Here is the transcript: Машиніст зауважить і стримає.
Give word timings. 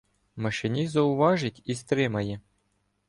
Машиніст 0.35 0.91
зауважить 0.93 1.61
і 1.65 1.75
стримає. 1.75 2.41